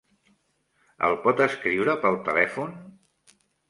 [1.09, 2.79] El pot escriure pel telèfon?